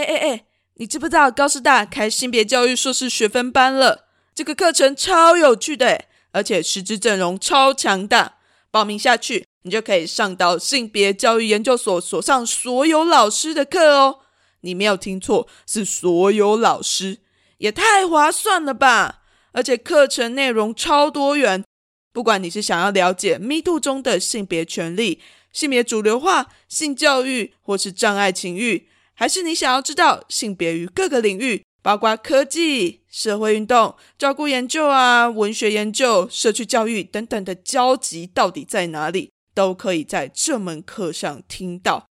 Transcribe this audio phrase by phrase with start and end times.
[0.00, 0.44] 哎哎哎，
[0.76, 4.06] 你知不知道高师大开性别教育硕士学分班了？
[4.34, 8.36] 这个课程超有趣的，而且师资阵容超强大。
[8.70, 14.20] 报名下去，你就可以上到性别教育研究所所上所有老师的课哦。
[14.62, 17.18] 你没有听错，是所有老师，
[17.58, 19.22] 也太划算了吧！
[19.52, 21.64] 而且课程内容超多元，
[22.12, 25.20] 不管你是想要了解 Me Too 中的性别权利、
[25.52, 28.86] 性别主流化、性教育，或是障碍情欲，
[29.20, 42.06] 还是你想要知道性别于各个领域，包括科技、社会运动、照顾研究啊、文学研究、社区教育等等的交集到底在哪里，都可以在这门课上听到，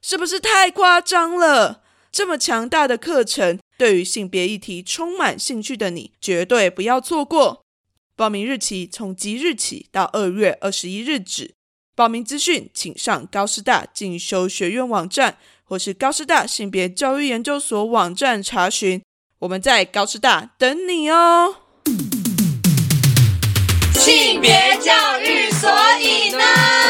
[0.00, 1.82] 是不是太夸张了？
[2.10, 7.60] 这么强大的课程，对于性别议题充满兴趣的你，绝对不要错过。
[8.16, 11.52] 报名日期从即日起到二月二十一日止。
[11.96, 19.02] 报名资讯请上高师大进修学院网站，或是高师大性别教育研究所网站查询。
[19.40, 21.56] 我们在高师大等你哦。
[23.94, 26.83] 性别教育，所以呢？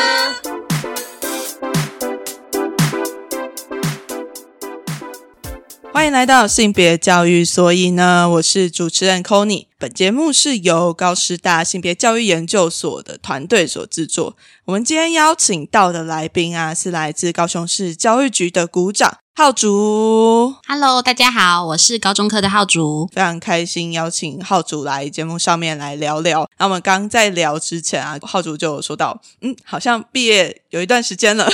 [5.95, 14.37] 欢迎来到性别教育，所以呢，我是主持人 c o n y 本节目是由高师大性别教育研究所的团队所制作。
[14.65, 20.57] 我们今天邀请到的来宾啊，是来自高雄市教育局的股长浩竹。
[20.67, 26.51] Hello，大家好，我是高中科的浩竹，非常开心邀请浩竹来节目上面来聊聊。
[26.59, 31.49] 那我们刚在聊之前啊，浩竹就有说到，嗯，好像毕业有一段时间了。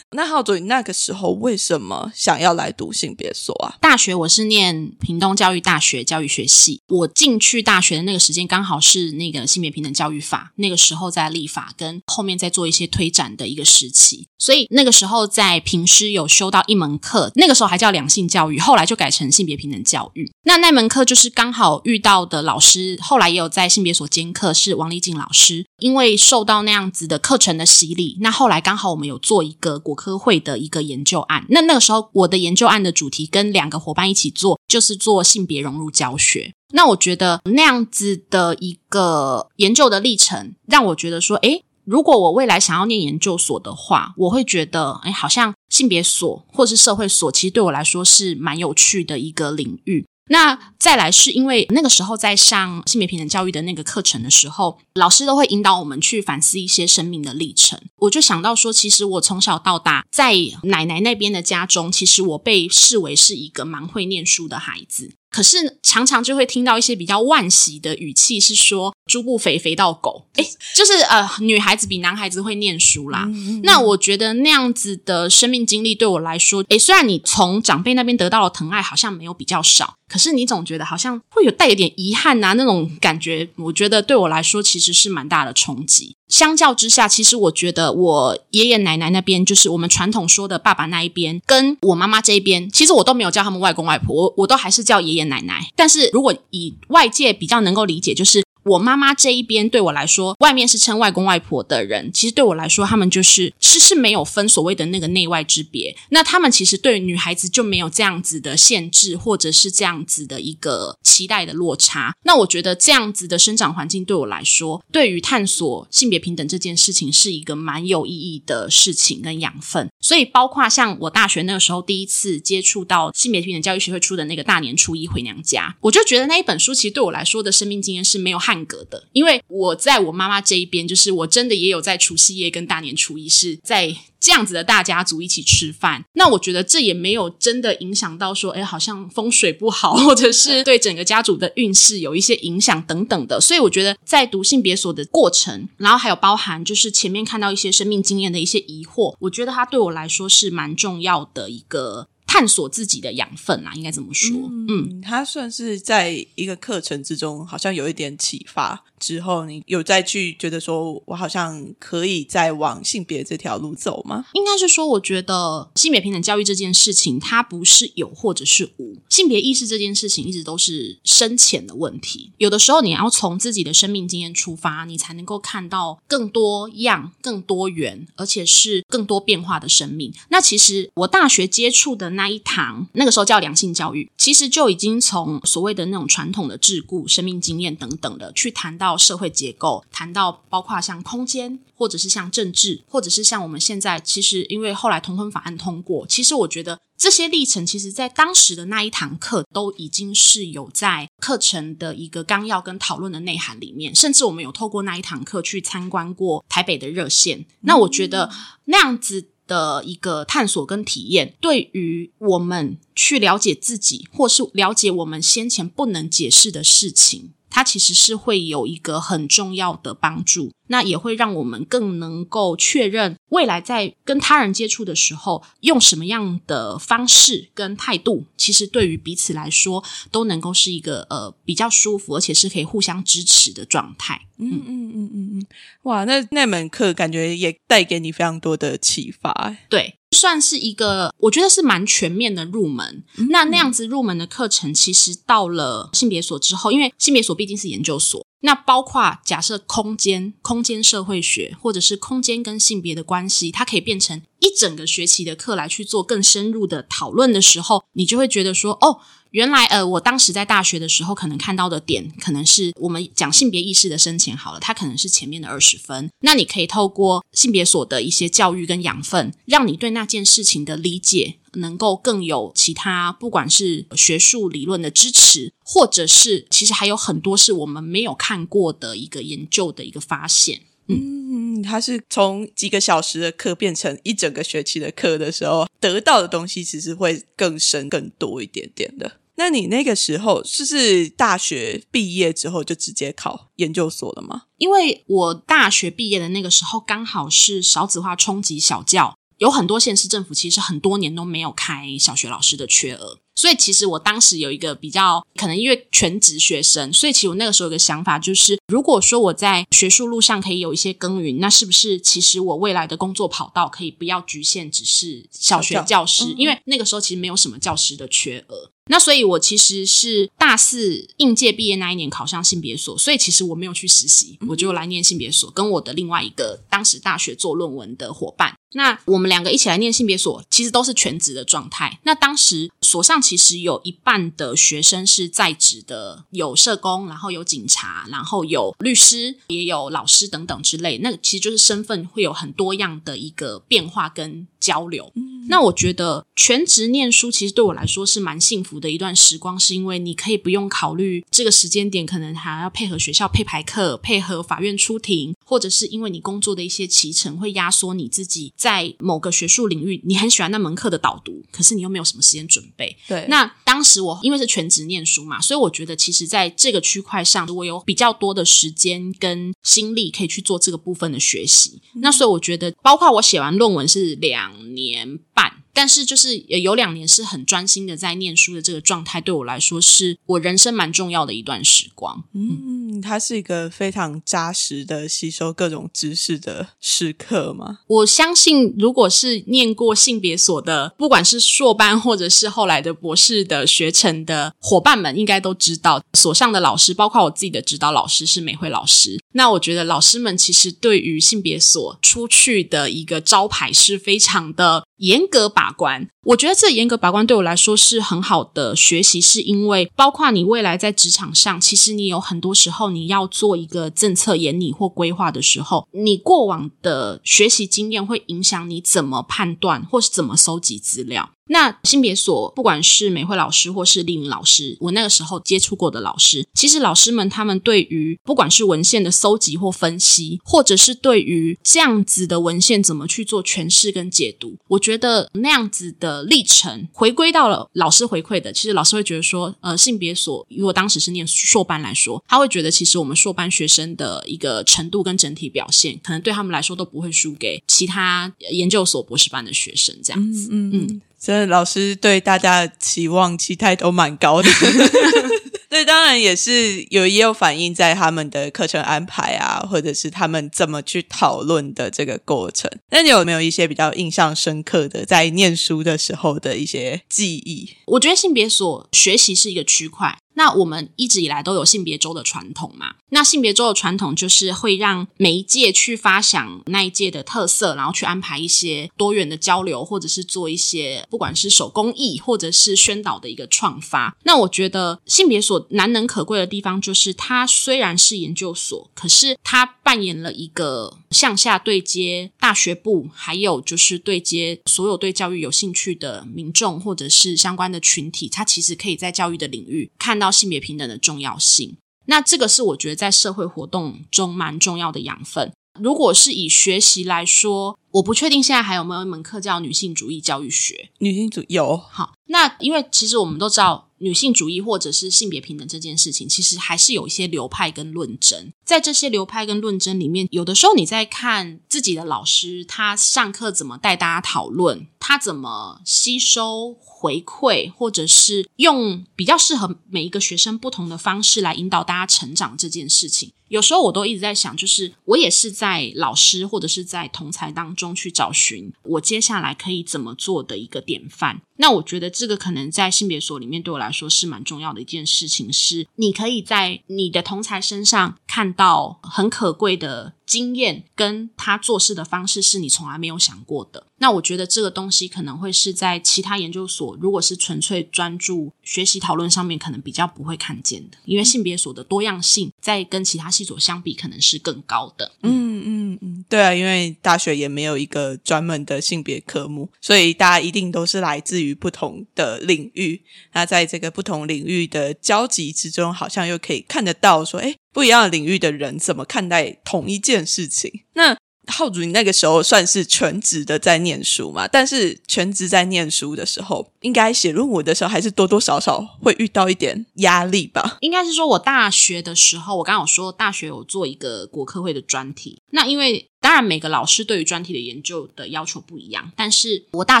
[0.12, 3.76] 那浩主，你那个时候为什么想要来读性别所啊？
[3.78, 20.32] 大学我是念屏东教育大学教育学系，我进去大学的那个时间刚好是那个性别平等教育法那个时候在立法，跟后面在做一些推展的一个时期，所以那个时候在平师有修到一门课，那个时候还叫两性教育，后来就改成性别平等教育。
[20.44, 29.98] 那那门课就是刚好遇到的老师，后来也有在性别所兼课，是王丽静老师，因为受到那样子的课程的洗礼，那后来刚好我们有做一个国。
[29.98, 36.52] 科会的一个研究案，那那个时候我的研究案的主题跟两个伙伴一起做，就是做性别融入教学。
[36.72, 50.06] 那我觉得那样子的一个研究的历程，让我觉得说，诶，如果我未来想要念研究所的话，我会觉得，诶，好像性别所或是社会所，其实对我来说是蛮有趣的一个领域。
[50.28, 57.80] 那再来是因为那个时候在上性别平等教育的那个课程的时候，老师都会引导我们去反思一些生命的历程。
[57.96, 60.34] 我就想到说，其实我从小到大在
[60.64, 65.14] 奶奶那边的家中，其实我被视为是一个蛮会念书的孩子。
[65.30, 70.44] 可是常常就会听到一些比较惋惜的语气，是说猪不肥肥到狗，哎，
[70.74, 73.28] 就是呃，女孩子比男孩子会念书啦。
[73.62, 86.16] 那我觉得那样子的生命经历对我来说，哎，虽然你从长辈那边得到的疼爱好像没有比较少，可是你总觉得好像会有带有点遗憾呐，那种感觉，我觉得对我来说其实是蛮大的冲击。
[86.28, 95.70] 相较之下，其实我觉得我爷爷奶奶那边，就是我们传统说的爸爸那一边，跟我妈妈这一边，其实我都没有叫他们外公外婆，我我都还是叫爷爷奶奶。
[95.74, 98.42] 但是如果以外界比较能够理解，就是。
[98.68, 105.96] 我妈妈这一边对我来说，外面是称外公外婆的人，其实对我来说，他们就是是是没有分所谓的那个内外之别。
[106.10, 112.14] 那他们其实对女孩子就没有这样子的限制，或者是这样子的一个期待的落差。
[112.24, 119.90] 那我觉得这样子的生长环境对我来说，对于探索性别平等这件事情是一个蛮有意义的事情跟养分。
[120.00, 136.04] 所以，包括像我大学那个时候第一次接触到性别平等教育学会出的那个大年初一回娘家，我就觉得那一本书其实对我来说的生命经验是没有格的，因为我在我妈妈这一边，就是我真的也有在除夕夜跟大年初一是在这样子的大家族一起吃饭。
[136.14, 143.40] 那我觉得这也没有真的影响到说，哎，好像风水不好， 或者是对整个家族的运势有一些影响等等的。
[143.40, 152.08] 所以我觉得在读性别所的过程，然后还有包含就是前面看到一些生命经验的一些疑惑，我觉得它对我来说是蛮重要的一个。
[152.28, 154.30] 探索自己的养分啊，应该怎么说？
[154.68, 158.84] 嗯，他算是在一个课程之中，好像有一点启发。
[158.98, 164.24] 之后，你有再去觉得说，我好像可以再往性别这条路走吗？
[164.34, 168.96] 应该是说，我觉得性别平等教育这件事情，它不是有或者是无。
[169.08, 172.32] 性别意识这件事情，一直都是深浅的问题。
[172.38, 180.12] 有的时候，你要从自己的生命经验出发，你才能够看到更多样、更多元，而且是更多变化的生命。
[180.30, 188.87] 那其实我大学接触的那一堂，那个时候叫良性教育，其实就已经从所谓的那种传统的桎梏、生命经验等等的，去谈到。
[188.88, 207.44] 到社会结构，谈到包括像空间，或者是像政治，或者是像我们现在其实因为后来同婚法案通过，其实我觉得这些历程，其实在当时的那一堂课都已经是有在课程的一个纲要跟讨论的内涵里面，甚至我们有透过那一堂课去参观过台北的热线。
[207.60, 208.30] 那我觉得
[208.64, 209.28] 那样子。
[209.48, 220.52] 的一个探索跟体验，对于我们去了解自己，或是了解我们先前不能解释的事情，它其实是会有一个很重要的帮助。
[220.68, 229.82] 那也会让我们更能够确认未来在跟他人接触的时候，用什么样的方式跟态度，其实对于彼此来说
[230.12, 234.26] 都能够是一个呃比较舒服，而且是可以互相支持的状态。
[234.36, 235.46] 嗯嗯嗯嗯嗯，
[235.82, 239.56] 哇，那那门课感觉也带给你非常多的启发。
[239.68, 239.97] 对。
[240.18, 243.04] 算是一个，我觉得是蛮全面的入门。
[243.30, 259.00] 那那样子入门的课程，其实到了性别所之后，因为性别所毕竟是研究所，那包括假设空间、空间社会学，或者是空间跟性别的关系，它可以变成一整个学期的课来去做更深入的讨论的时候，你就会觉得说，哦。
[259.30, 266.10] 原来，呃，我当时在大学的时候，可能看到的点，可能是我们讲性别意识的深浅好了，它可能是前面的二十分。
[266.20, 280.62] 那你可以透过性别所的一些教育跟养分，让你对那件事情的理解能够更有其他，不管是学术理论的支持，或者是其实还有很多是我们没有看过的一个研究的一个发现。
[280.88, 289.20] 嗯，它是从几个小时的课变成一整个学期的课的时候，得到的东西其实会更深、更多一点点的。
[289.36, 294.42] 那你那个时候是是大学毕业之后就直接考研究所了吗？
[294.56, 303.20] 因为我大学毕业的那个时候刚好是少子化冲击小教，有很多县市政府其实很多年都没有开小学老师的缺额。
[303.38, 316.34] 所以其实我当时有一个比较可能因为全职学生，所以其实我那个时候有个想法，就是如果说我在学术路上可以有一些耕耘，那是不是其实我未来的工作跑道可以不要局限只是小学教师？
[316.36, 318.72] 因为那个时候其实没有什么教师的缺额。
[318.88, 328.56] 那所以，我其实是大四应届毕业那一年考上性别所，所以其实我没有去实习，我就来念性别所，跟我的另外一个当时大学做论文的伙伴。
[328.72, 331.98] 那我们两个一起来念性别所，其实都是全职的状态。
[332.02, 340.98] 那当时所上其实有一半的学生是在职的，有社工，然后有警察，然后有律师，也有老师等等之类。
[340.98, 345.10] 那其实就是身份会有很多样的一个变化跟交流。
[345.48, 358.52] 那我觉得全职念书其实对我来说是蛮幸福的一段时光，是因为你可以不用考虑这个时间点可能还要配合学校配排课，配合法院出庭，或者是因为你工作的一些期程会压缩你自己。
[358.56, 362.96] 在某个学术领域，你很喜欢那门课的导读，可是你又没有什么时间准备。
[363.06, 371.80] 对，那当时我因为是全职念书嘛，所以我觉得其实在这个区块上，我有比较多的时间跟心力可以去做这个部分的学习。
[371.96, 375.57] 那所以我觉得，包括我写完论文是两年半。
[375.78, 382.24] 但是就是有两年是很专心的在念书的这个状态，对我来说是我人生蛮重要的一段时光。
[382.34, 387.78] 嗯，它是一个非常扎实的吸收各种知识的时刻吗？
[387.86, 399.22] 我相信，如果是念过性别所的，不管是硕班或者是后来的博士的学程的伙伴们，应该都知道，所上的老师，包括我自己的指导老师是美惠老师。
[399.34, 404.87] 那我觉得老师们其实对于性别所出去的一个招牌是非常的。
[404.98, 421.30] 严格把关，我觉得这严格把关对我来说是很好的学习，是因为包括你未来在职场上，其实你有很多时候你要做一个政策研拟或规划的时候，你过往的学习经验会影响你怎么判断或是怎么搜集资料。
[421.48, 451.02] 那性别所，不管是美惠老师或是丽颖老师，我那个时候接触过的老师，其实老师们他们对于不管是文献的搜集或分析，或者是对于这样子的文献怎么去做诠释跟解读，我觉得那样子的历程回归到了老师回馈的，其实老师会觉得说，呃，性别所如果当时是念硕班来说，他会觉得其实我们硕班学生的一个程度跟整体表现，可能对他们来说都不会输给其他研究所博士班的学生这样子，嗯嗯。
[451.20, 454.48] 真的，老师对大家的期望期待都蛮高的。
[455.68, 462.70] 对，当然也是有也有反映在他们的课程安排啊，或者是他们怎么去讨论的这个过程。
[462.90, 467.74] 那你有没有一些比较印象深刻的在念书的时候的一些记忆？
[467.86, 470.16] 我觉得性别所学习是一个区块。
[470.38, 472.94] 那我们一直以来都有性别周的传统嘛？
[473.08, 484.16] 那性别周的传统就是会让每一届去发想那一届的特色，然后去安排一些多元的交流，或者是做一些不管是手工艺或者是宣导的一个创发。
[484.22, 500.27] 那我觉得性别所难能可贵的地方，就是它虽然是研究所，可是它扮演了一个向下对接大学部，还有就是对接所有对教育有兴趣的民众或者是相关的群体，它其实可以在教育的领域看到。
[500.30, 505.52] 性别平等的重要性，那这个是我觉得在社会活动中蛮重要的养分。
[505.80, 510.90] 如果是以学习来说，我不确定现在还有没有一门课叫女性主义教育学。
[510.98, 518.52] 女性主有好，那因为其实我们都知道，女性主义或者是性别平等这件事情，其实还是有一些流派跟论争。
[518.64, 526.76] 在这些流派跟论争里面，有的时候你在看自己的老师他上课怎么带大家讨论，他怎么吸收。
[527.00, 541.40] 回馈，或者是用比较适合每一个学生不同的方式来引导大家成长这件事情，有时候我都一直在想，就是我也是在老师或者是在同才当中去找寻我接下来可以怎么做的一个典范。
[541.58, 550.14] 那我觉得这个可能在性别所里面对我来来说是蛮重要的一件事情，是你可以在你的同才身上看到很可贵的。
[550.28, 553.86] 经验跟他做事的方式是你从来没有想过的。
[553.96, 560.98] 那我觉得这个东西可能会是在其他研究所，如果是纯粹专注学习讨论上面，可能比较不会看见的。
[561.06, 565.12] 因为性别所的多样性在跟其他系所相比，可能是更高的。
[565.22, 573.00] 嗯嗯嗯嗯，对啊，因为大学也没有一个专门的性别科目，所以大家一定都是来自于不同的领域。
[573.32, 577.54] 那在这个不同领域的交集之中，好像又可以看得到说，哎。
[577.70, 580.80] 不一样领域的人怎么看待同一件事情？
[580.94, 581.16] 那
[581.48, 584.46] 浩主，你那个时候算是全职的在念书嘛？
[584.46, 590.76] 但是全职在念书的时候，应该写论文的时候，还是多多少少会遇到一点压力吧？
[590.80, 595.40] 应该是说，我大学的时候，我刚好说大学有做一个国科会的专题。
[595.50, 600.00] 那因为当然每个老师对于专题的研究的要求不一样，但是我大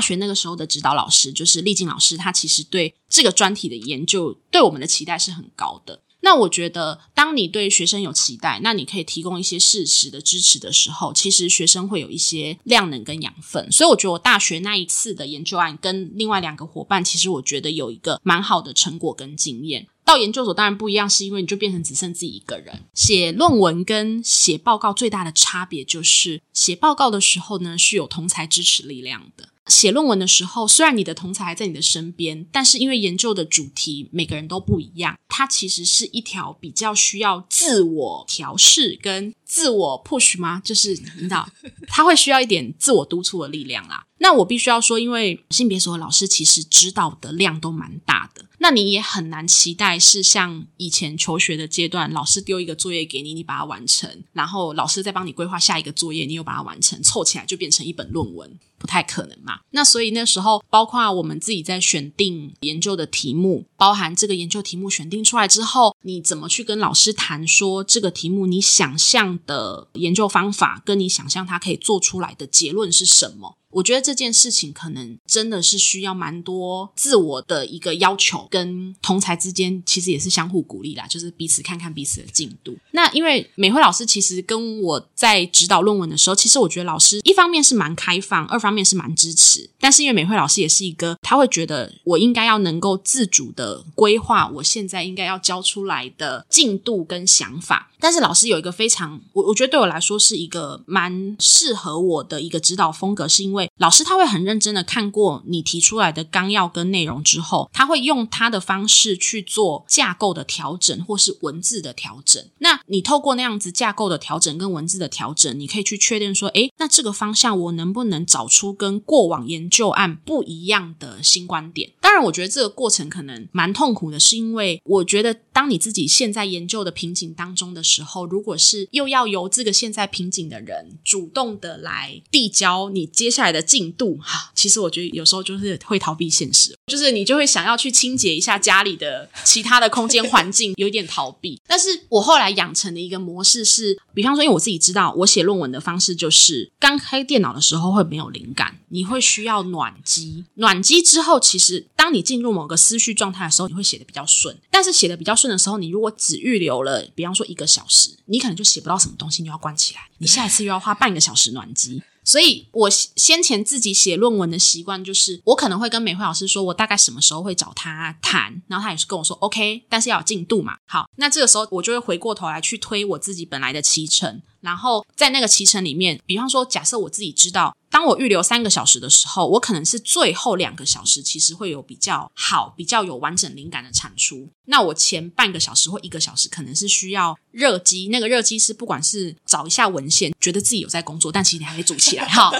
[0.00, 6.00] 学那个时候的指导老师就是丽静老师，他其实对这个专题的研究对我们的期待是很高的。
[6.28, 13.72] 那我觉得，当你对学生有期待，那你可以提供一些事实的支持的时候，其实学生会有一些量能跟养分。
[13.72, 19.86] 所以我觉得我大学那一次的研究案跟另外两个伙伴，其实我觉得有一个蛮好的成果跟经验。
[20.04, 29.47] 到研究所当然不一样，是因为你就变成只剩自己一个人写论文跟写报告最大的差别就是写报告的时候呢是有同才支持力量的。
[29.68, 40.60] 写论文的时候，虽然你的同才还在你的身边，但是因为研究的主题每个人都不一样，它其实是一条比较需要自我调试跟自我 push 吗？
[40.64, 41.48] 就是你知道，
[41.86, 44.04] 他会需要一点自我督促的力量啦。
[44.18, 58.58] 那我必须要说，因为性别所的老师其实指导的量都蛮大的，那你也很难期待是像以前求学的阶段，老师丢一个作业给你，你把它完成，然后老师再帮你规划下一个作业，你又把它完成，凑起来就变成一本论文。
[58.80, 59.58] 不太可能嘛？
[59.70, 73.57] 那所以那时候，包括我们自己在选定研究的题目，包含这个研究题目选定出来之后，你怎么去跟老师谈说这个题目你想象的研究方法，跟你想象它可以做出来的结论是什么？
[73.70, 82.76] 我觉得这件事情可能真的是需要蛮多自我的一个要求，跟同才之间其实也是相互鼓励啦，就是彼此看看彼此的进度。
[82.92, 89.68] 那因为美惠老师其实跟我在指导论文的时候，其实我觉得老师一方面是蛮开放，二方面是蛮支持。
[89.80, 97.90] 但是因为美惠老师也是一个，他会觉得我应该要能够自主的规划我现在应该要交出来的进度跟想法。
[98.00, 112.44] 但是老师有一个非常，我我觉得对我来说是一个蛮适合我的一个指导风格，是因为老师他会很认真的看过你提出来的纲要跟内容之后，他会用他的方式去做架构的调整或是文字的调整。
[112.58, 121.90] 那你透过那样子架构的调整跟文字的调整，你可以去确定说，诶，那这个方向我能不能找出跟过往研究案不一样的新观点？
[122.00, 127.82] 当然，我觉得这个过程可能蛮痛苦的，是因为我觉得当你自己现在研究的瓶颈当中的。
[127.88, 141.60] 时候，如果是又要由这个现在瓶颈的人主动的来递交你接下来的进度，哈，其实我觉得有时候就是会逃避现实，就是你就会想要去清洁一下家里的其他的空间环境，有一点逃避。
[141.66, 154.56] 但是我后来养成的一个模式是，比方说，因为我自己知道，我写论文的方式就是刚开电脑的时候会没有灵感，你会需要暖机，暖机之后，其实当你进入某个思绪状态的时候，你会写的比较顺。
[154.70, 157.84] 但是写的比较顺的时候，你如果只预留了，比方说一个小。
[157.90, 160.00] 时，你可能就写不到什么东西，你就要关起来。
[160.18, 162.02] 你下一次又要花半个小时暖机。
[162.28, 170.76] 所以我先前自己写论文的习惯就是，我可能会跟美惠老师说，我大概什么时候会找他谈，然后他也是跟我说 OK，但是要有进度嘛。
[170.84, 174.42] 好，那这个时候我就会回过头来去推我自己本来的期程。
[174.60, 184.50] 然后在那个骑程里面，比方说，假设我自己知道，当我预留三个小时的时候，我可能是最后两个小时，其实会有比较好、比较有完整灵感的产出。
[184.66, 188.08] 那我前半个小时或一个小时，可能是需要热机。
[188.08, 192.50] 那个热机是不管是找一下文献，觉得自己有在工作，但其实你还没组起来哈。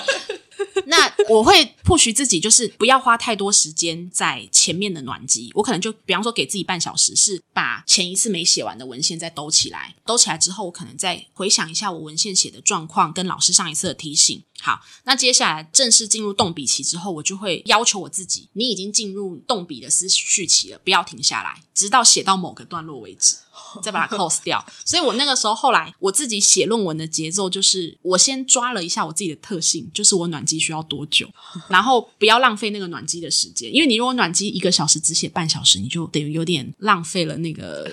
[0.89, 5.51] 那我会 push 自己，就是不要花太多时间在前面的暖机。
[5.55, 9.95] 我可能就比方说给自己半小时，是把前一次没写完的文献再兜起来。
[10.07, 14.43] 兜起来之后，我可能再回想一下我文献写的状况，跟老师上一次的提醒。
[14.61, 23.37] 好，那接下来正式进入动笔期之后，我就会要求我自己：你已经进入动笔的思绪期了，不要停下来，直到写到某个段落为止。
[23.83, 31.29] 再把它 close 掉，所以我那个时候后来我自己写论文的节奏就是，我先抓了一下我自己的特性，就是我暖机需要多久，
[31.69, 37.91] 然后不要浪费那个暖机的时间，因为你如果暖机一个小时只写半小时，你就等于有点浪费了那个。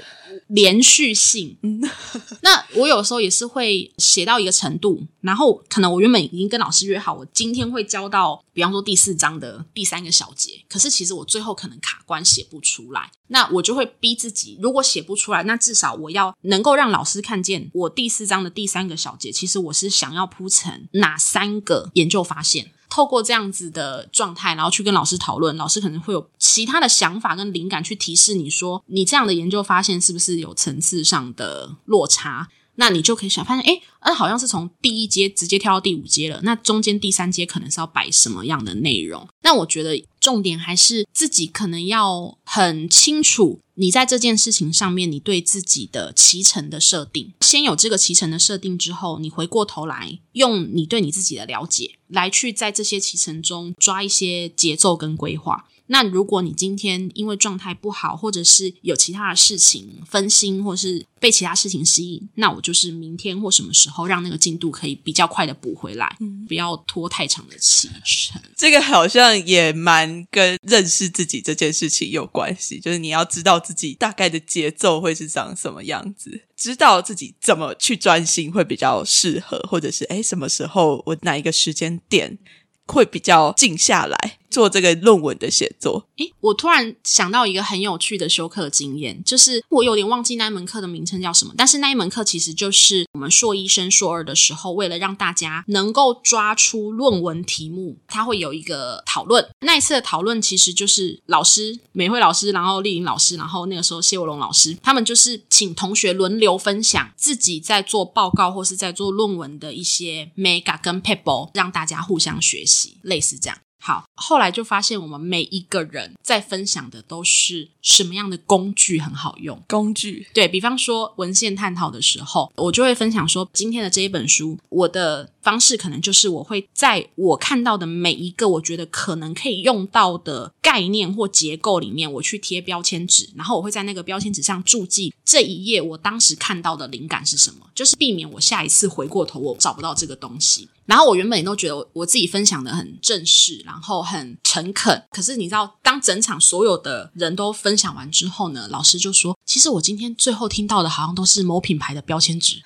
[0.47, 1.57] 连续性，
[2.41, 22.71] 那我有时候也是会写到一个程度，然后可能我原本已经跟老师约好，我今天会教到，比方说第四章的第三个小节，可是其实我最后可能卡关写不出来，那我就会逼自己，如果写不出来，那至少我要能够让老师看见我第四章的第三个小节，其实我是想要铺成哪三个研究发现。
[22.95, 32.47] 透过这样子的状态，然后去跟老师讨论，老师可能会有其他的想法跟灵感去提示你说，你这样的研究发现是不是有层次上的落差？
[32.75, 36.39] 那你就可以想发现，哎，嗯，好像是从第一阶直接跳到第五阶了。
[36.43, 39.27] 那中间第三阶可能是要摆什么样的内容？
[39.43, 43.59] 那我觉得重点还是自己可能要很清楚。
[43.75, 55.67] 你在这件事情上面，你对自己的脐橙的设定，先有这个脐橙的设定之后，你回过头来用你对你自己的了解，来去在这些脐橙中抓一些节奏跟规划。
[55.87, 68.41] 那如果你今天因为状态不好，或者是有其他的事情分心，或是被其他事情吸引，那我就是明天或什么时候让那个进度可以比较快的补回来，不要拖太长的期程。
[68.57, 82.39] 这个好像也蛮跟认识自己这件事情有关系，就是你要知道自己大概的节奏会是长什么样子，知道自己怎么去专心会比较适合，或者是诶什么时候我哪一个时间点。
[82.87, 86.07] 会比较静下来做这个论文的写作。
[86.15, 99.45] 诶，我突然想到一个很有趣的修课经验，就是我有点忘记那一门课的名称叫什么，但是那一门课其实就是我们硕一升硕二的时候，为了让大家能够抓出论文题目，他会有一个讨论。
[99.59, 112.97] 那一次的讨论其实就是老师美惠老师，然后丽颖老师，然后那个时候谢伟龙老师，他们就是请同学轮流分享自己在做报告或是在做论文的一些 mega 跟 pebble，让大家互相学习。
[113.01, 113.57] 类似这样。
[113.85, 119.61] 好，后来就发现我们每一个人在分享的都是什么样的工具很好用。
[119.67, 140.67] 工具，对比方说文献探讨的时候，我就会分享说，今天的这一本书，我的方式可能就是我会在我看到的每一个我觉得可能可以用到的概念或结构里面，我去贴标签纸，然后我会在那个标签纸上注记这一页我当时看到的灵感是什么，就是避免我下一次回过头我找不到这个东西。
[140.87, 145.03] 然后我原本也都觉得我自己分享的很正式，然后很诚恳。
[145.09, 152.61] 可是你知道，当整场所有的人都分享完之后呢，老师就说：“其实我今天最后听到的，好像都是某品牌的标签纸，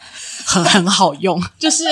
[0.46, 1.86] 很很好用， 就是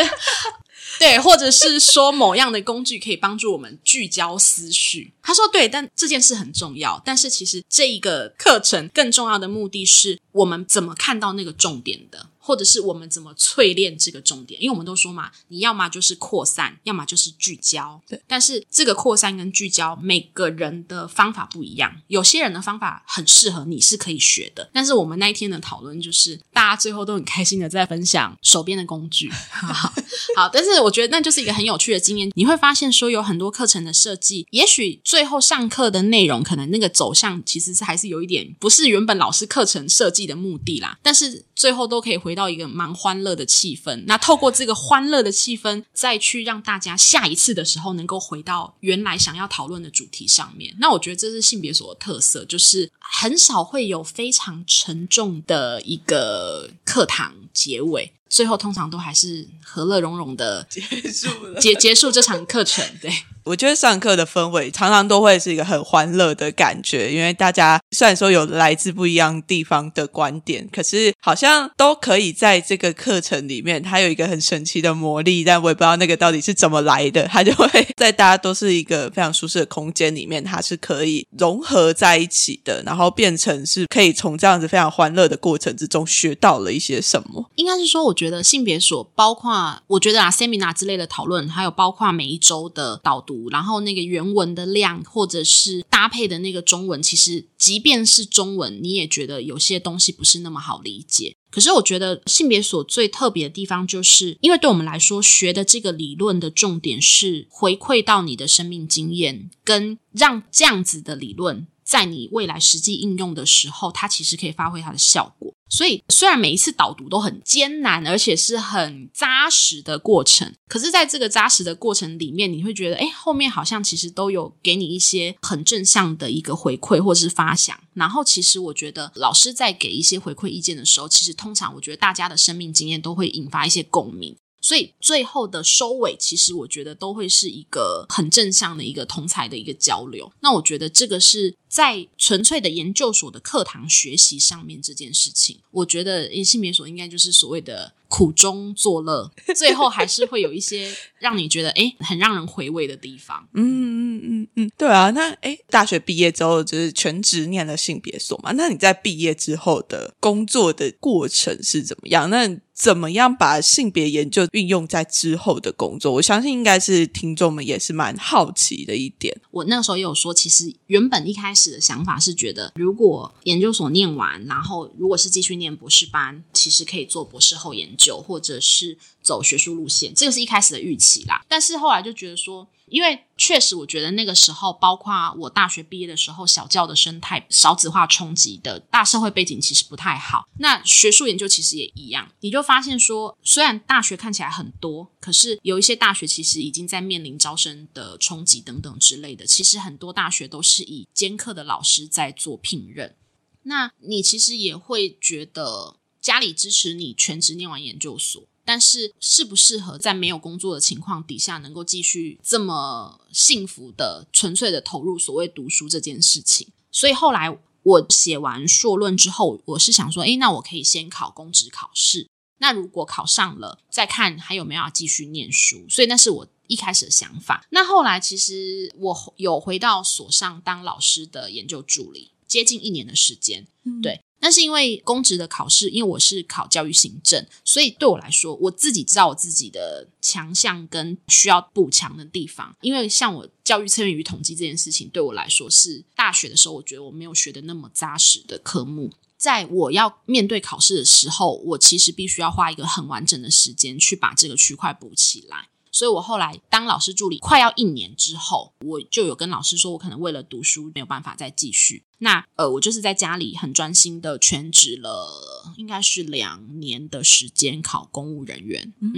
[1.00, 7.02] 对，或者是说某样的工具可以帮助我们聚焦思绪。”他说：“对，但这件事很重要。
[7.06, 14.62] 但是其实这一个课程更重要的目的是我们怎么看到那个重点的。”或者是我们怎么淬炼这个重点？
[14.64, 18.02] 因为我们都说嘛，你要么就是扩散，要么就是聚焦。
[18.08, 21.94] 对，但是这个扩散跟聚焦，每个人的方法不一样。
[22.08, 24.70] 有些人的方法很适合你，是可以学的。
[24.72, 29.30] 但是我们那一天的讨论就是，大家最后都很开心的在分享手边的工具。
[29.52, 29.94] 好，
[30.38, 32.32] 好但是我觉得那就是一个很有趣的经验。
[32.34, 40.98] 你会发现说，有很多课程的设计，也许最后上课的内容，可能那个走向其实是还是有一点不是原本老师课程设计的目的啦。
[41.02, 42.38] 但是最后都可以回。
[42.38, 50.76] 到一个蛮欢乐的气氛，那透过这个欢乐的气氛，再去让大家下一次的时候能够回到原来想要讨论的主题上面。
[50.80, 58.14] 那我觉得这是性别所的特色，就是很少会有非常沉重的一个课堂结尾。
[58.30, 61.60] 最后通常都还是和乐融融的结束了。
[61.60, 62.84] 结 结束这场课程。
[63.02, 63.12] 对，
[63.44, 87.50] 我觉得上课的氛围常常都会是一个很欢乐的感觉，因为大家虽然说有来自不一样地方的观点，可是好像都可以在这个课程里面，它有一个很神奇的魔力，但我也不知道那个到底是怎么来的，它就会在大家都是一个非常舒适的空间里面，它是可以融合在一起的，然后变成是可以从这样子非常欢乐的过程之中学到了一些什么。
[87.56, 101.36] 应该是说，我觉得性别所包括，我觉得啊，seminar 之类的讨论，还有包括每一周的导读，然后那个原文的量，或者是搭配的那个中文，其实即便是中文，你也觉得有些东西不是那么好理解。
[101.50, 115.54] 可是我觉得性别所最特别的地方，就是因为对我们来说，学的这个理论的重点是回馈到你的生命经验，跟让这样子的理论在你未来实际应用的时候，它其实可以发挥它的效果。
[115.70, 127.78] 所以，虽然每一次导读都很艰难，而且是很扎实的过程，可是在这个扎实的过程里面，你会觉得，哎，后面好像其实都有给你一些很正向的一个回馈或是发想。
[127.94, 134.36] 然后，其实我觉得老师在给一些回馈意见的时候，其实通常我觉得大家的生命经验都会引发一些共鸣。
[134.68, 140.30] 所以最后的收尾，其实我觉得都会是一个很正向的一个同才的一个交流。
[140.42, 153.48] 那我觉得这个是在纯粹的研究所的课堂学习上面这件事情，我觉得性别所应该就是所谓的苦中作乐，最后还是会有一些让你觉得诶很让人回味的地方。
[153.54, 155.10] 嗯嗯嗯嗯，对啊。
[155.12, 158.52] 那诶，大学毕业之后就是全职念了性别所嘛？
[158.54, 162.30] 那你在毕业之后的工作的过程是怎么样？
[162.30, 166.14] 那怎么样把性别研究运用在之后的工作？
[166.14, 169.36] 我相信应该是听众们也是蛮好奇的一点。
[169.50, 181.46] 我那个时候也有说，其实原本一开始的想法是觉得，如果研究所念完，然后如果是继续念博士班，其实可以做博士后研究，或者是走学术路线，这个是一开始的预期啦。
[181.48, 182.68] 但是后来就觉得说。
[182.90, 190.48] 因为确实，我觉得那个时候，包括我大学毕业的时候，小教的生态少子化冲击的大社会背景其实不太好。
[190.60, 199.46] 那学术研究其实也一样，你就发现说，虽然大学看起来很多，可是有一些大学其实已经在面临招生的冲击等等之类的。
[199.46, 203.18] 其实很多大学都是以兼课的老师在做聘任。
[203.64, 208.44] 那你其实也会觉得家里支持你全职念完研究所。
[208.66, 216.68] 但是适不适合在没有工作的情况底下，能够继续这么幸福的、纯粹的投入所谓读书这件事情？
[216.92, 222.28] 所以后来我写完硕论之后，我是想说，诶，那我可以先考公职考试。
[222.58, 225.86] 那如果考上了，再看还有没有要继续念书。
[225.88, 227.66] 所以那是我一开始的想法。
[227.70, 233.66] 那后来其实我有回到所上当老师的研究助理，接近一年的时间，
[234.04, 234.20] 对。
[234.40, 242.76] 那是因为公职的考试，因为我是考教育行政，所以对我来说，我自己知道我自己的强项跟需要补强的地方。
[242.82, 249.12] 因为像我教育测验与统计这件事情，对我来说是大学的时候，我觉得我没有学的那么扎实的科目。
[249.38, 255.70] 在我要面对考试的时候，我其实必须要花一个很完整的时间去把这个区块补起来。
[255.92, 262.04] 所以我后来当老师助理快要一年之后，我就有跟老师说，我可能为了读书没有办法再继续。
[262.20, 268.92] 那呃，我就是在家里很专心的全职了，应该是两年的时间考公务人员。
[269.00, 269.14] 嗯，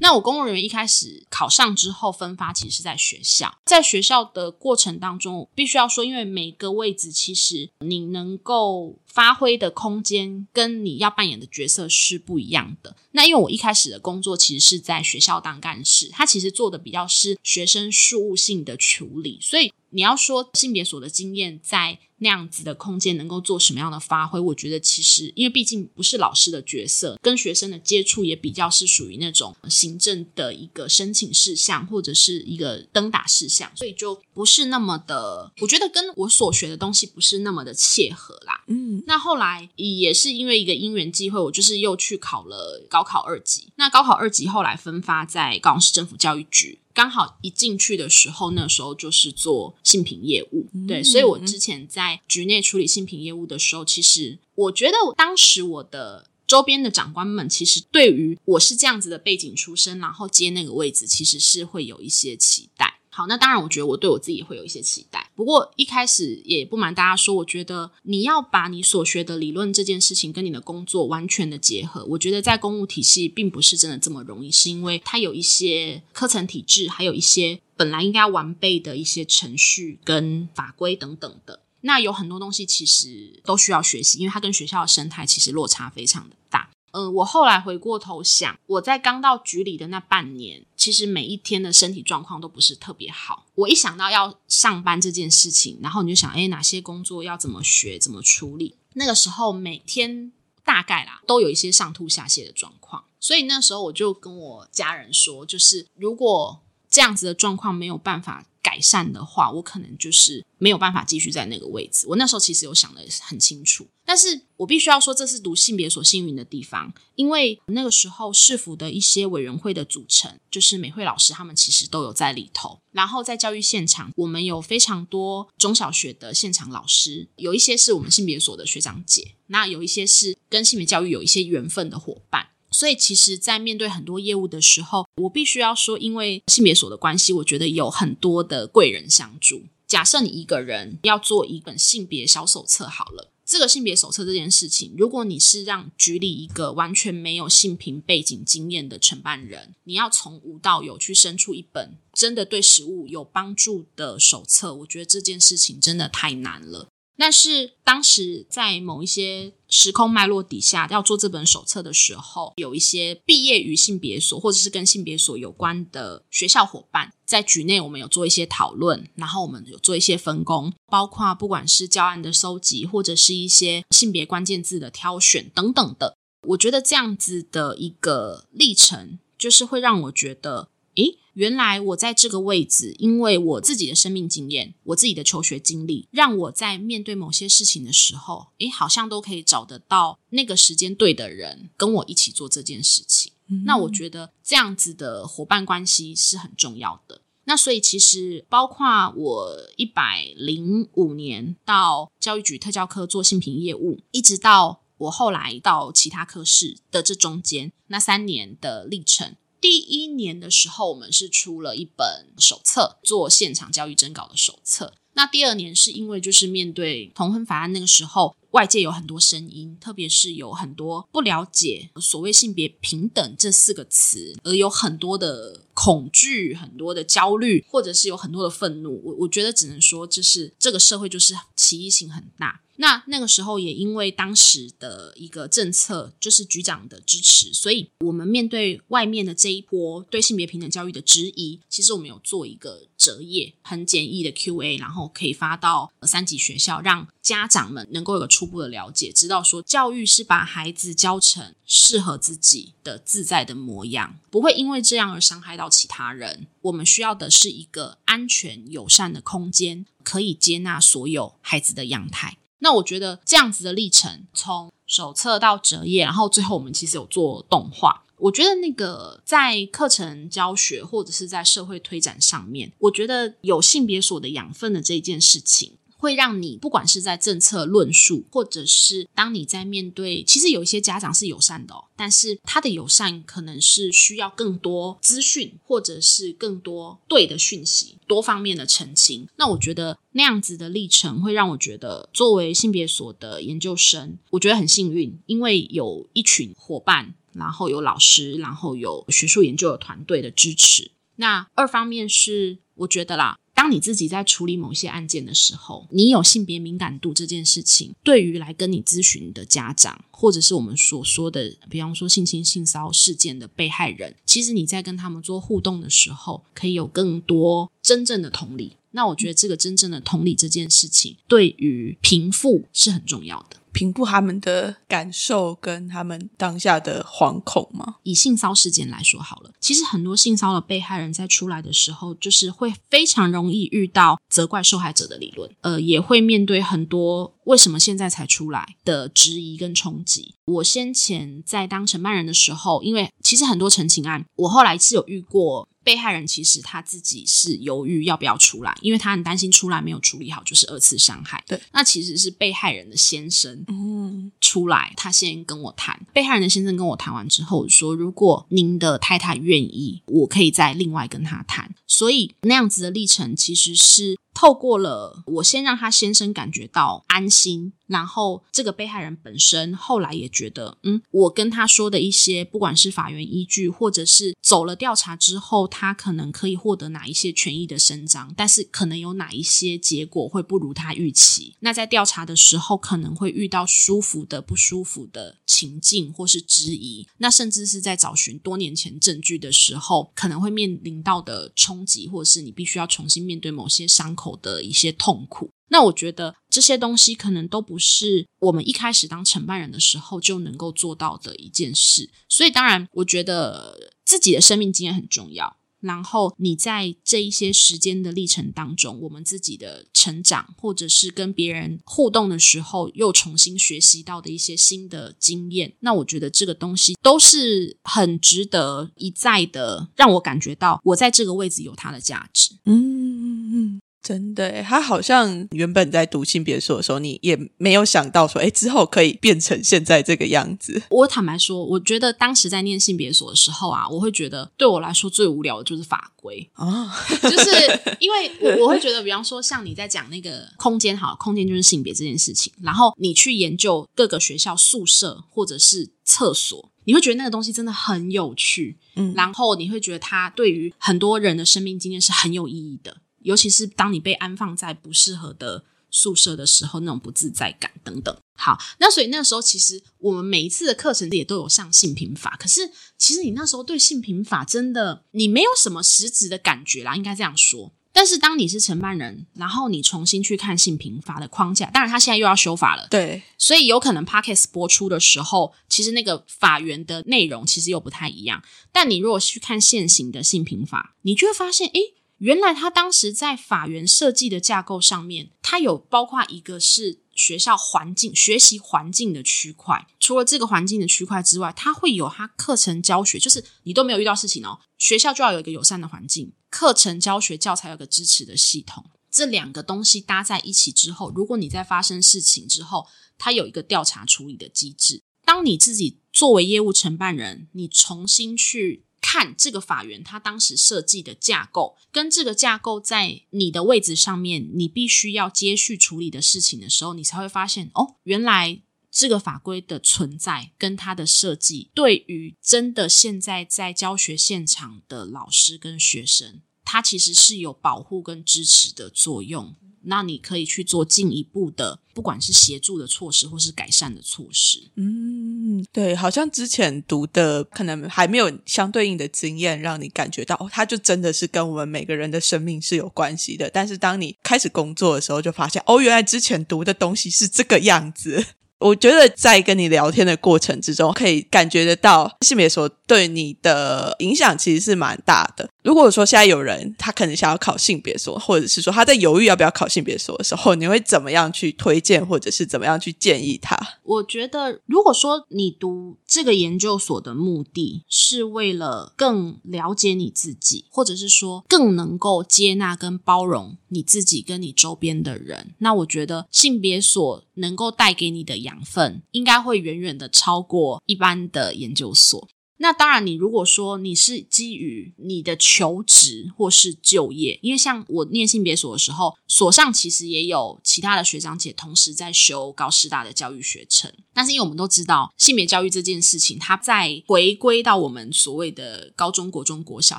[0.00, 12.94] 那我公务人员一开始考上之后分发，其实是在学校，在学校的过程当中，必须要说，因为每个位置其实你能够发挥的空间跟你要扮演的角色是不一样的。
[13.12, 19.72] 那因为我一开始的工作其实是在学校当干事，他其实做的比较是学生事务性的处理，所以。
[19.94, 24.40] 你要说性别所的经验在那样子的空间能够做什么样的发挥？
[24.40, 38.64] 我觉得其实因为毕竟不是老师的角色，跟学生的接触也比较是属于那种行政的一个申请事项或者是一个登打事项，所以就不是那么的，我觉得跟我所学的东西不是那么的切合啦。
[38.66, 43.72] 嗯，那后来也是因为一个因缘机会，我就是又去考了高考二级。
[43.76, 46.80] 那高考二级后来分发在高雄市政府教育局。
[46.94, 62.93] 刚好一进去的时候，那时候就是做性品业务，对，所以我之前在局内处理性品业务的时候，其实我觉得当时我的周边的长官们，其实对于我是这样子的背景出身，然后接那个位置，其实是会有一些期待。
[63.16, 65.30] 好，那当然，我觉得我对我自己也会有一些期待。
[65.36, 81.60] 不过一开始也不瞒大家说，我觉得你要把你所学的理论这件事情跟你的工作完全的结合，我觉得在公务体系并不是真的这么容易，是因为它有一些课程体制，还有一些本来应该完备的一些程序跟法规等等的。
[81.82, 86.68] 那有很多东西其实都需要学习，因为它跟学校的生态其实落差非常的大。
[86.96, 93.46] 嗯，我后来回过头想，我在刚到局里的那半年，其实每一天的身体状况都不是特别好。
[93.56, 98.76] 我一想到要上班这件事情，然后你就想，哎，哪些工作要怎么学、怎么处理？
[98.92, 100.30] 那个时候每天
[100.64, 103.04] 大概啦，都有一些上吐下泻的状况。
[103.18, 108.46] 所以那时候我就跟我家人说，就是如果这样子的状况没有办法。
[108.64, 112.06] 改善的话，我可能就是没有办法继续在那个位置。
[112.08, 122.80] 我那时候其实有想的很清楚，但是我必须要说，这是读性别所幸运的地方，因为那个时候市府的一些委员会的组成，就是美惠老师他们其实都有在里头。
[122.92, 132.48] 然后在教育现场，我们有非常多中小学的现场老师，有一些是我们性别所的学长姐，那有一些是跟性别教育有一些缘分的伙伴。
[132.74, 139.62] 所以，其实，在面对很多业务的时候，我必须要说，因为性别所的关系，我觉得有很多的贵人相助。
[139.86, 156.88] 假设你一个人要做一本性别小手册，好了，这个性别手册这件事情，如果你是让局里一个完全没有性平背景经验的承办人，你要从无到有去生出一本真的对实务有帮助的手册，我觉得这件事情真的太难了。
[157.16, 176.16] 但是当时在某一些时空脉络底下要做这本手册的时候，有一些毕业于性别所或者是跟性别所有关的学校伙伴，在局内我们有做一些讨论，然后我们有做一些分工，包括不管是教案的收集，或者是一些性别关键字的挑选等等的。
[176.48, 180.68] 我觉得这样子的一个历程，就是会让我觉得。
[180.96, 193.32] 诶，原来我在这个位置，因为我自己的生命经验，我自己的求学经历，让我在面对某些事情的时候，诶，好像都可以找得到那个时间对的人跟我一起做这件事情。
[193.66, 197.20] 那我觉得这样子的伙伴关系是很重要的。
[197.44, 209.36] 那所以其实包括我一百零五年到教育局特教科做性平业务，一直到我后来到其他科室的这中间那三年的历程。
[209.64, 214.92] 第一年的时候，我们是出了一本手册，做现场教育征稿的手册。
[215.14, 229.00] 那第二年是因为就是面对同婚法案那个时候，外界有很多声音，特别是有很多不了解所谓性别平等这四个词，而有很多的恐惧、很多的焦虑，或者是有很多的愤怒。
[229.02, 232.60] 我我觉得只能说，就是这个社会就是歧义性很大。
[232.76, 256.46] 那那个时候也因为当时的一个政策，就是局长的支持，所以我们面对外面的这一波对性别平等教育的质疑，其实我们有做一个折页，很简易的 Q&A，然后可以发到三级学校，让家长们能够有个初步的了解，知道说教育是把孩子教成适合自己的自在的模样，不会因为这样而伤害到其他人。
[256.62, 262.38] 我们需要的是一个安全友善的空间，可以接纳所有孩子的样态。
[262.64, 268.02] 那我觉得这样子的历程，从手册到折页，然后最后我们其实有做动画。
[268.16, 275.74] 我觉得那个在课程教学或者是在社会推展上面，我觉得有性别所的养分的这件事情。
[276.04, 289.26] 会让你不管是在政策论述，或者是当你在面对，其实有一些家长是友善的哦，但是他的友善可能是需要更多资讯，或者是更多对的讯息，多方面的澄清。
[289.36, 300.90] 那我觉得那样子的历程会让我觉得，作为性别所的研究生，我觉得很幸运，因为有一群伙伴，然后有老师，然后有学术研究的团队的支持。
[301.16, 303.38] 那二方面是，我觉得啦。
[303.64, 318.76] 当你自己在处理某些案件的时候，你有性别敏感度这件事情，对于来跟你咨询的家长，或者是我们所说的，比方说性侵、性骚事件的被害人，其实你在跟他们做互动的时候，可以有更多真正的同理。
[318.90, 323.56] 那我觉得这个真正的同理这件事情，对于贫富是很重要的。
[323.74, 327.96] 平复他们的感受跟他们当下的惶恐吗？
[328.04, 340.36] 以性骚事件来说好了，其实很多性骚的被害人在出来的时候，就是会非常容易遇到责怪受害者的理论，呃，也会面对很多为什么现在才出来的质疑跟冲击。
[340.44, 345.68] 我先前在当承办人的时候，因为其实很多陈情案，我后来是有遇过。
[345.84, 351.44] 被害人其实他自己是犹豫要不要出来，因为他很担心出来没有处理好就是二次伤害。
[351.46, 356.04] 对，那其实是被害人的先生嗯出来，他先跟我谈。
[356.12, 361.74] 被害人的先生跟我谈完之后说，如果您的太太愿意，我可以再另外跟他谈。
[361.86, 381.56] 所以那样子的历程其实是透过了我先让他先生感觉到安心，然后这个被害人本身后来也觉得，嗯，我跟他说的一些，不管是法院依据，或者是走了调查之后，他可能可以获得哪一些权益的伸张，但是可能有哪一些结果会不如他预期。
[381.60, 387.06] 那在调查的时候，可能会遇到舒服的、不舒服的情境，或是质疑。
[387.18, 395.50] 那甚至是在找寻多年前证据的时候，可能会面临到的冲击，或是你必须要重新面对某些伤口的一些痛苦。
[395.68, 405.56] 那我觉得这些东西可能都不是我们一开始当承办人的时候就能够做到的一件事，所以当然，我觉得自己的生命经验很重要。
[405.80, 422.56] 然后你在这一些时间的历程当中，我们自己的成长，或者是跟别人互动的时候，又重新学习到的一些新的经验，那我觉得这个东西都是很值得一再的让我感觉到我在这个位置有它的价值。
[422.64, 423.78] 嗯。
[424.04, 430.82] 真的，他好像原本在读性别所的时候，你也没有想到说，哎，之后可以变成现在这个样子。
[430.90, 452.98] 我坦白说，我觉得当时在念性别所的时候啊，我会觉得对我来说最无聊的就是法规啊， 就是因为我我会觉得，比方说像你在讲那个空间，好，空间就是性别这件事情，然后你去研究各个学校宿舍或者是厕所，你会觉得那个东西真的很有趣，嗯，然后你会觉得它对于很多人的生命经验是很有意义的。
[453.24, 458.16] 尤其是当你被安放在不适合的宿舍的时候，那种不自在感等等。
[458.36, 467.72] 好，那所以那时候其实我们每一次的课程也都有上性平法，可是其实你那时候对性平法真的你没有什么实质的感觉啦，应该这样说。
[467.92, 478.42] 但是当你是承办人，然后你重新去看性平法的框架，当然他现在又要修法了，对，所以有可能 podcast 播出的时候，其实那个法源的内容其实又不太一样。
[478.72, 481.94] 但你如果去看现行的性平法，你就会发现，诶。
[482.18, 489.86] 原来他当时在法源设计的架构上面，它有包括一个是学校环境、学习环境的区块。
[489.98, 498.84] 除了这个环境的区块之外，它会有它课程教学，就是你都没有遇到事情哦，学校就要有一个友善的环境，课程教学教材有个支持的系统。
[499.10, 502.86] 这两个东西搭在一起之后，如果你在发生事情之后，
[503.18, 505.02] 它有一个调查处理的机制。
[505.24, 508.84] 当你自己作为业务承办人，你重新去。
[509.14, 529.54] 看这个法源，它当时设计的架构，跟这个架构在你的位置上面，你必须要接续处理的事情的时候，你才会发现，哦，原来这个法规的存在跟它的设计，对于真的现在在教学现场的老师跟学生，它其实是有保护跟支持的作用。
[529.86, 534.70] 那你可以去做进一步的，不管是协助的措施，或是改善的措施。
[534.76, 543.50] 嗯，对，好像之前读的可能还没有相对应的经验，让你感觉到，哦，它就真的是跟我们每个人的生命是有关系的。
[543.50, 548.24] 但是当你开始工作的时候，就发现，哦，原来之前读的东西是这个样子。
[548.60, 555.48] 我觉得在跟你聊天的过程之中，可以感觉得到性别所对你的影响其实是蛮大的。
[555.62, 563.58] 如果说现在有人他可能想要考性别所，或者是说他在犹豫要不要考性别所的时候，你会怎么样去推荐，或者是怎么样去建议他？
[563.82, 578.64] 我觉得，如果说你读这个研究所的目的是为了更了解你自己，或者是说更能够接纳跟包容你自己跟你周边的人，那我觉得性别所能够带给你的养。
[578.64, 582.28] 分应该会远远的超过一般的研究所。
[582.58, 593.92] 那当然，你如果说你是基于你的求职或是就业，因为像我念性别所的时候，所上其实也有其他的学长姐同时在修高师大的教育学程。
[594.12, 599.98] 但是因为我们都知道性别教育这件事情，它在回归到我们所谓的高中国中国小，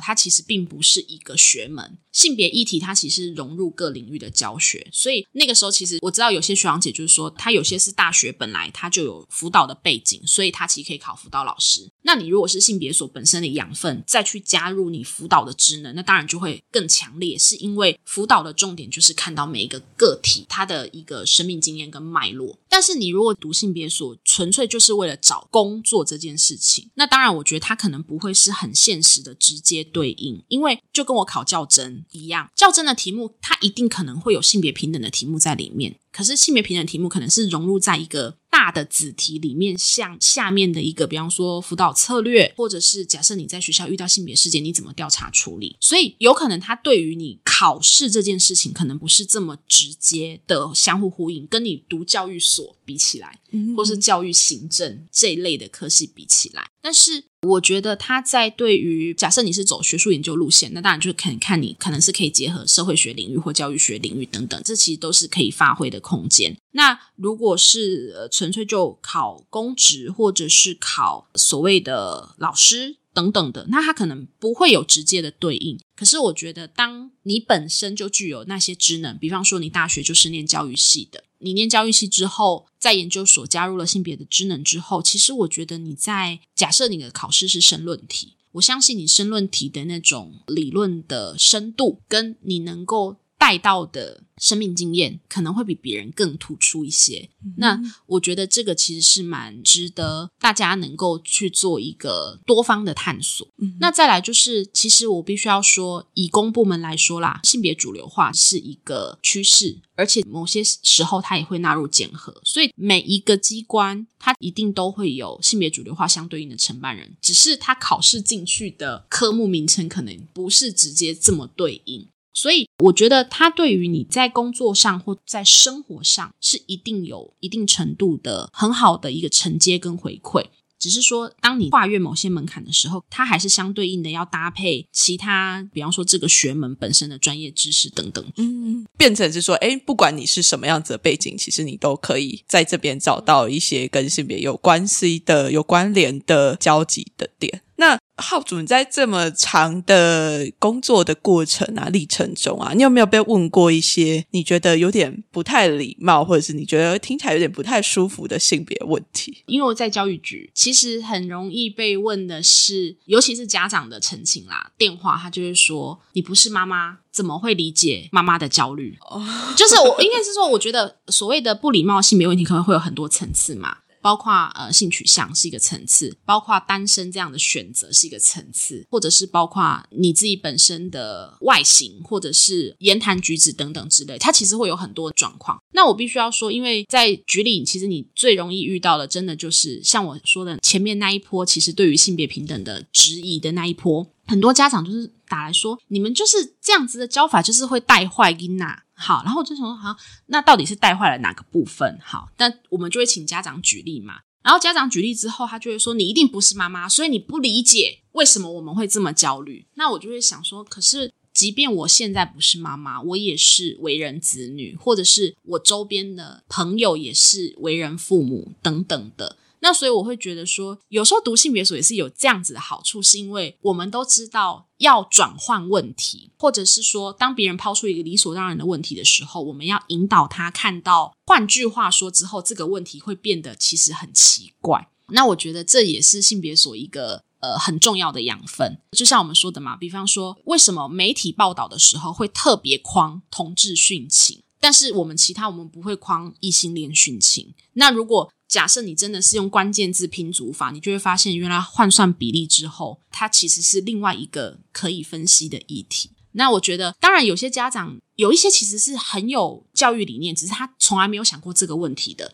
[0.00, 1.98] 它其实并不是一个学门。
[2.12, 11.90] 性别议题它其实融入各领域的教学，所以那个时候其实我知道有些学长姐就是说，他有些是大学本来他就有辅导的背景，所以他其实可以考辅导老师。
[12.02, 17.38] 那你如果是性别所本身的养分，再去加入你辅导的职能，那当然就会更强烈。
[17.38, 22.58] 是因为辅导的重点就是看到每一个个体他的一个生命经验跟脉络。
[22.68, 32.04] 但是你如果读性别所，纯粹就是为了找工作这件事情，那当然我觉得他可能不会是很现实的直接对应，因为就跟我考教真。
[32.10, 35.98] 一样，较真的题目，它一定可能会有性别平等的题目在里面。
[36.12, 45.76] 可是性别平等题目可能是融入在一个大的子题里面，像下面的一个，比方说辅导策略，或者是假设你在学校遇到性别事件，你怎么调查处理？
[45.80, 52.76] 所以有可能它对于你考试这件事情，可能不是这么直接的相互呼应，跟你读教育所。
[52.86, 53.40] 比起来，
[53.74, 66.56] 或是教育行政这一类的科系比起来，但是我觉得他在对于假设你是走学术研究路线，那当然就可能看你可能是可以结合社会学领域或教育学领域等等，这其实都是可以发挥的空间。
[66.72, 72.96] 那如果是呃纯粹就考公职或者是考所谓的老师。
[73.14, 75.80] 等等的，那它可能不会有直接的对应。
[75.96, 93.16] 可是我觉得，当你本身就具有那些职能，比方说你大学就是念教育系的，你念教育系之后，在研究所加入了性别的职能之后，其实我觉得你在假设你的考试是申论题，我相信你申论题的那种理论的深度，跟你能够。
[93.38, 97.28] 带到的生命经验可能会比别人更突出一些。
[97.56, 103.46] 那我觉得这个其实是蛮值得大家能够去做一个多方的探索。
[103.80, 112.40] 那再来就是，其实我必须要说，以公部门来说啦，性别主流化是一个趋势，而且某些时候它也会纳入检核。
[112.44, 122.08] 所以每一个机关它一定都会有性别主流化相对应的承办人，只是它考试进去的科目名称可能不是直接这么对应。
[122.34, 130.44] 所以我觉得，他对于你在工作上或在生活上是一定有一定程度的很好的一个承接跟回馈。
[130.76, 138.22] 只是说，当你跨越某些门槛的时候，它还是相对应的要搭配其他，比方说这个学门本身的专业知识等等。
[138.36, 147.62] 嗯，变成是说，哎，不管你是什么样子的背景，其实你都可以在这边找到一些跟性别有关系的、有关联的交集的点。
[147.76, 159.42] 那浩主，你在这么长的工作的过程啊、历程中啊，你有没有被问过一些你觉得有点不太礼貌，或者是你觉得听起来有点不太舒服的性别问题？
[159.46, 169.20] 因为我在教育局，其实很容易被问的是，尤其是家长的澄清啦，电话他就是说：“你不是妈妈，怎么会理解妈妈的焦虑？”哦，
[169.56, 173.78] 就是我应该是说，我觉得所谓的不礼貌性别问题，可能会有很多层次嘛。
[174.04, 185.58] 包括呃性取向是一个层次，包括单身这样的选择是一个层次，或者是包括你自己本身的外形，或者是言谈举止等等之类，它其实会有很多状况。
[185.72, 198.82] 那我必须要说，因为在局里，其实你最容易遇到的，真的就是像我说的前面那一波，其实对于性别平等的质疑的那一波，很多家长就是打来说，你们就是这样子的教法，就是会带坏音呐。
[198.96, 201.98] 好，然后我就想说，好，那到底是带坏了哪个部分？
[202.02, 204.20] 好，那我们就会请家长举例嘛。
[204.42, 209.66] 然后家长举例之后，他就会说，你一定不是妈妈，所以你不理解为什么我们会这么焦虑。
[209.74, 219.36] 那我就会想说，可是即便我现在不是妈妈，我也是为人子女，或者是我周边的朋友也是为人父母等等的。
[219.64, 234.90] 那所以我会觉得说，有时候读性别所也是有这样子的好处，是因为我们都知道要转换问题，或者是说，当别人抛出一个理所当然的问题的时候，我们要引导他看到，换句话说之后，这个问题会变得其实很奇怪。
[235.08, 238.78] 那我觉得这也是性别所一个呃很重要的养分。
[238.92, 247.52] 就像我们说的嘛，比方说，为什么媒体报道的时候会特别框同志殉情，但是我们其他我们不会框异性恋殉情？
[247.74, 256.08] 那如果假设你真的是用关键字拼组法，你就会发现，原来换算比例之后，它其实是另外一个可以分析的议题。
[256.32, 262.32] 那我觉得，当然有些家长有一些其实是很有教育理念，只是他从来没有想过这个问题的。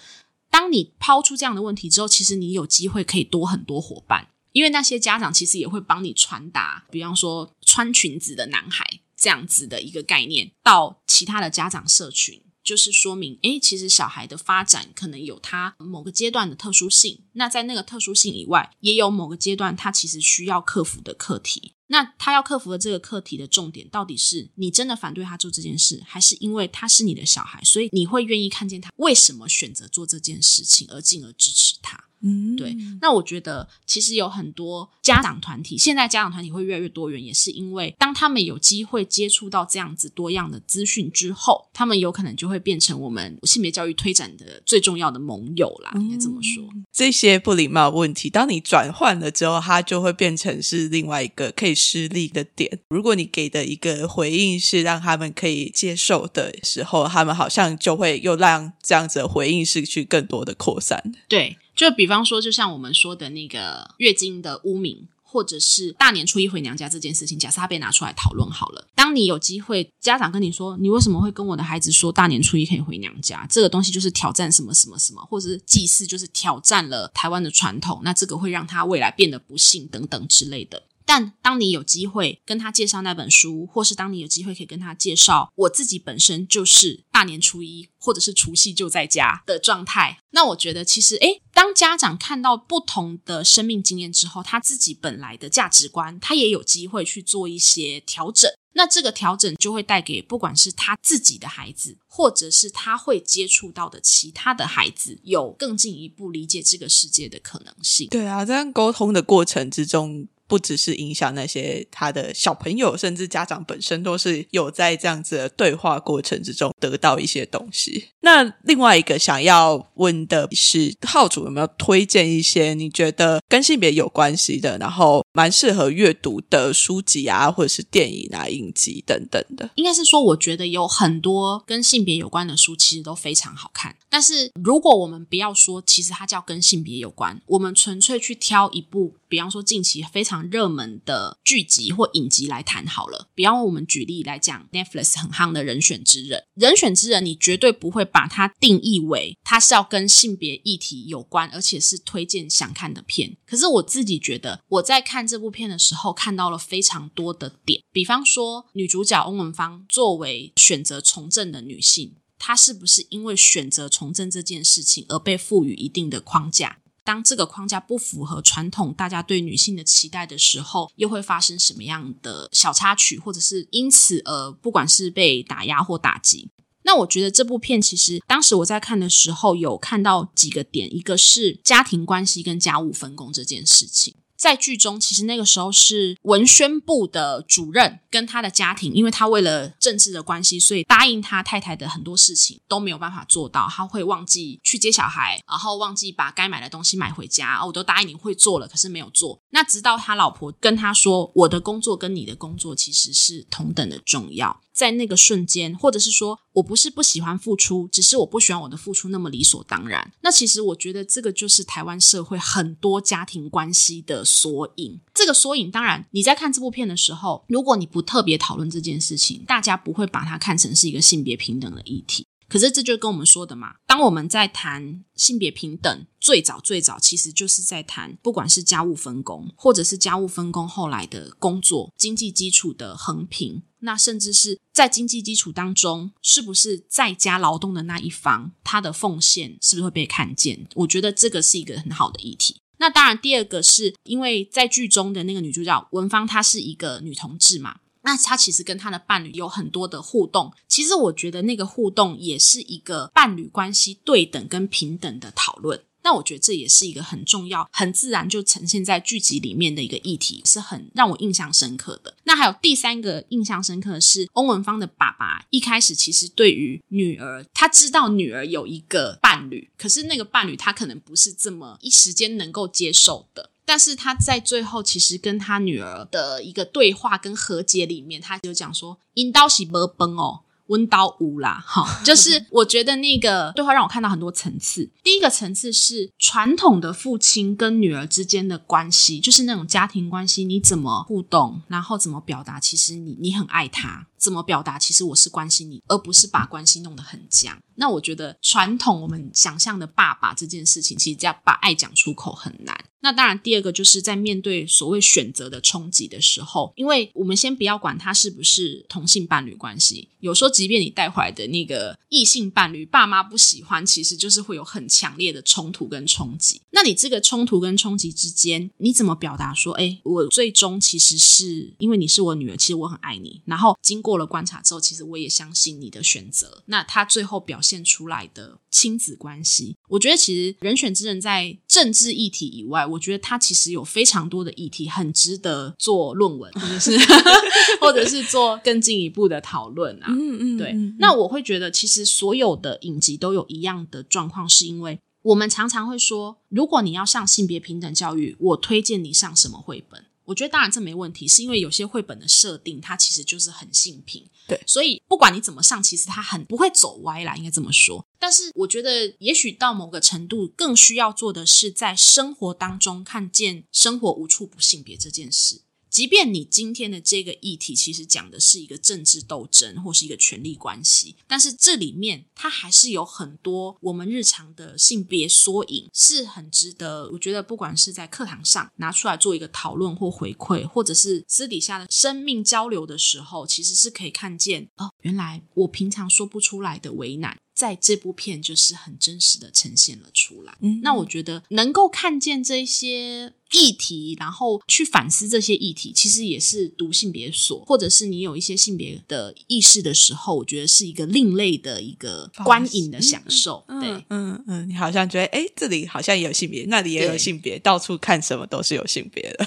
[0.48, 12.42] 当你抛出这样的问题之后，其实你有机会可以多很多伙伴，因为那些家长其实也会帮你传达，比方说穿裙子的男孩这样子的一个概念到其他的家长社群。
[12.62, 17.24] 就是说明，诶，其实小孩的发展可能有他某个阶段的特殊性。
[17.32, 21.72] 那在那个特殊性以外，也有某个阶段他其实需要克服的课题。
[21.86, 32.09] 那他要克服的这个课题的重点，到底是你真的反对他做这件事，还是因为他是你的小孩，所以你会愿意看见他为什么选择做这件事情，而进而支持他？
[32.22, 32.76] 嗯，对。
[33.00, 45.92] 那我觉得其实有很多家长团体，现在家长团体会越来越多元，也是因为当他们有机会接触到这样子多样的资讯之后，他们有可能就会变成我们性别教育推展的最重要的盟友啦。
[45.94, 52.80] 应该这么说，这些不礼貌问题，当你转换了之后，它就会变成是另外一个可以施力的点。
[52.90, 61.02] 如果你给的一个回应是让他们可以接受的时候，他们好像就会又让这样子的回应是去更多的扩散。
[61.28, 61.56] 对。
[61.80, 68.86] 就比方说，就像我们说的那个月经的污名，或者是大年初一回娘家这件事情，假设他被拿出来讨论好了。
[68.94, 73.46] 当你有机会，家长跟你说，你为什么会跟我的孩子说大年初一可以回娘家？
[73.48, 80.82] 这个东西就是挑战什么什么什么，或者是祭祀就是挑战了台湾的传统，那这个会让他未来变得不幸等等之类的。
[81.12, 98.48] 但当你有机会跟他介绍那本书，或是当你有机会可以跟他介绍，我自己本身就是大年初一或者是除夕就在家的状态，那我觉得其实，诶，当家长看到不同的生命经验之后，他自己本来的价值观，他也有机会去做一些调整。
[98.74, 108.06] 那这个调整就会带给不管是他自己的孩子，或者是他会接触到的其他的孩子，有更进一步理解这个世界的可能性。
[108.10, 110.28] 对啊，在沟通的过程之中。
[110.50, 118.08] 不只是影响那些他的小朋友，甚至家长本身都是有在这样子的对话过程之中得到一些东西。
[118.22, 129.70] 那另外一个想要问的是，号主有没有推荐一些你觉得跟性别有关系的，然后蛮适合阅读的书籍啊，或者是电影啊、影集等等的？
[129.76, 133.94] 应该是说，我觉得有很多跟性别有关的书，其实都非常好看。
[134.08, 143.28] 但是如果我们不要说，其实它叫跟性别有关，我们纯粹去挑一部，比方说近期非常热门的剧集或影集来谈好了。
[143.34, 153.36] 比方我们举例来讲，Netflix 很夯的人选之人，人选之人，你绝对不会把它定义为它是要跟性别议题有关，而且是推荐想看的片。
[153.46, 162.16] 可是我自己觉得，我在看这部片的时候，看到了非常多的点，比方说女主角翁文芳作为选择从政的女性。
[162.42, 166.78] 他是不是因为选择从政这件事情而被赋予一定的框架？
[167.02, 176.50] 当这个框架不符合传统大家对女性的期待的时候，又会发生什么样的小插曲，或者是因此而不管是被打压或打击？
[176.82, 184.14] 那我觉得这部片其实当时我在看的时候有看到几个点，一个是家庭关系跟家务分工这件事情。
[184.40, 193.68] 在剧中，其实那个时候是文宣部的主任跟他的家庭，因为他为了政治的关系，所以答应他太太的很多事情都没有办法做到。
[193.68, 197.62] 他会忘记去接小孩，然后忘记把该买的东西买回家。
[197.62, 199.38] 我都答应你会做了，可是没有做。
[199.50, 210.10] 那直到他老婆跟他说：“我的工作跟你的工作其实是同等的重要。”在那个瞬间，或者是说我不是不喜欢付出，只是我不喜欢我的付出那么理所当然。
[210.22, 214.98] 那其实我觉得这个就是台湾社会很多家庭关系的缩影。
[215.12, 222.24] 这个缩影，当然你在看这部片的时候，如果你不特别讨论这件事情，大家不会把它看成是一个性别平等的议题。
[222.50, 240.66] 可是这就跟我们说的嘛，当我们在谈性别平等，最早最早其实就是在谈，不管是家务分工，或者是家务分工后来的工作经济基础的横平，那甚至是在经济基础当中，是不是在家劳动的那一方，他的奉献是不是会被看见？
[240.74, 242.60] 我觉得这个是一个很好的议题。
[242.78, 247.76] 那当然，第二个是因为在剧中的那个女主角文芳，她是一个女同志嘛。
[248.02, 255.84] 那他其实跟他的伴侣有很多的互动，其实我觉得那个互动也是一个伴侣关系对等跟平等的讨论。
[256.02, 262.16] 那我觉得这也是一个很重要、很自然就呈现在剧集里面的一个议题，是很让我印象深刻的。
[262.24, 273.50] 那还有第三个印象深刻的是，翁文芳的爸爸一开始其实对于女儿，他知道女儿有一个伴侣，可是那个伴侣他可能不是这么一时间能够接受的。
[273.70, 284.90] 但是他在最后其实跟他女儿的一个对话跟和解里面，他就讲说：“阴刀喜不崩哦，温刀无啦。”哈，就是 我觉得那个对话让我看到很多层次。
[285.04, 294.08] 第一个层次是传统的父亲跟女儿之间的关系，就是那种家庭关系，你怎么互动，然后怎么表达，其实你你很爱他。
[294.20, 294.78] 怎么表达？
[294.78, 297.58] 其实我是关心你，而不是把关系弄得很僵。
[297.76, 302.84] 那我觉得传统我们想象的爸爸这件事情，其实要把爱讲出口很难。
[303.02, 316.60] 那当然，第二个就是在面对所谓选择的冲击的时候，因为我们先不要管他是不是同性伴侣关系，有时候即便你带回来的那个异性伴侣，爸妈不喜欢，其实就是会有很强烈的冲突跟冲击。
[316.72, 319.72] 那你这个冲突跟冲击之间，你怎么表达说？
[319.72, 323.40] 哎，我最终其实是因为你是我女儿，其实我很爱你。
[323.46, 324.09] 然后经过。
[324.10, 326.64] 过了观察之后，其实我也相信你的选择。
[326.66, 336.98] 那他最后表现出来的亲子关系，我觉得其实人选之人在政治议题以外，我觉得他其实有非常多的议题很值得做论文，或者是
[337.80, 340.06] 或者是做更进一步的讨论啊。
[340.08, 340.74] 嗯嗯，对。
[340.98, 350.04] 那我会觉得，其实所有的影集都有一样的状况，是因为我们常常会说，如果你要上性别平等教育，我推荐你上什么绘本。
[350.30, 358.06] 我觉得当然这没问题，是因为有些绘本的设定它其实就是很性平，对，所以不管你怎么上，其实它很不会走歪啦，应该这么说。
[358.16, 365.62] 但是我觉得，也许到某个程度，更需要做的是在生活当中看见生活无处不性别这件事。
[365.90, 377.10] 即便你今天的这个议题其实讲的是一个政治斗争或是一个权力关系，但是这里面它还是有很多我们日常的性别缩影，是很值得。
[377.10, 387.36] 我觉得不管是在课堂上拿出来做一个讨论或回馈，或者是私底下的生命交流的时候，其实是可以看见哦，原来我平常说不出来的为难。
[387.60, 390.56] 在这部片就是很真实的呈现了出来。
[390.62, 403.62] 嗯，那我觉得能够看见这些议题，然后去反思这些议题，其实也是读性别所，或者是你有一些性别的意识的时候，我觉得是一个另类的一个观影的享受。
[403.68, 409.46] 对，嗯嗯，你好像觉得，哎，这里好像也有性别，那里也有性别，到处看什么都是有性别的。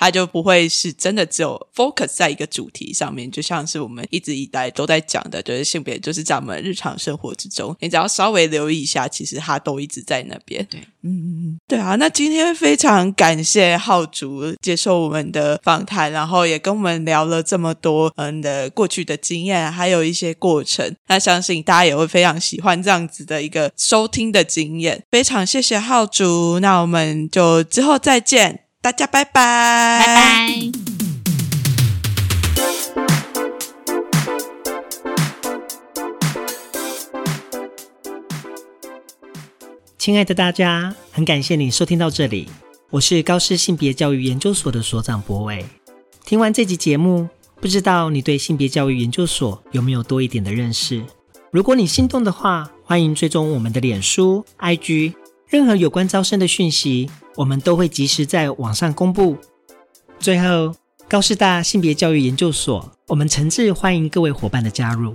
[0.00, 10.66] 它就不会是真的只有 focus 在一个主题上面，就像是我们一直以来都在讲的，就是性别就是在我们日常生活之中，你只要稍微留意一下，其实它都一直在那边。
[10.70, 11.96] 对，嗯嗯嗯，对啊。
[11.96, 20.96] 那今天非常感谢浩竹接受我们的访谈，然后也跟我们聊了这么多嗯的过去的经验，还有一些过程。
[21.08, 25.04] 那相信大家也会非常喜欢这样子的一个收听的经验。
[25.10, 28.69] 非常谢谢浩竹，那我们就之后再见。
[28.82, 30.72] 大家拜拜，拜拜。
[39.98, 42.48] 亲爱的大家，很感谢你收听到这里，
[42.88, 45.62] 我是高师性别教育研究所的所长博伟。
[46.24, 47.28] 听完这集节目，
[47.60, 51.04] 不知道你对性别教育研究所有没有多一点的认识？
[51.50, 55.12] 如果你心动的话，欢迎追踪我们的脸书、IG。
[55.50, 59.36] 任何有关招生的讯息，我们都会及时在网上公布。
[60.20, 60.72] 最后，
[61.08, 65.12] 高师大性别教育研究所，我们诚挚欢迎各位伙伴的加入。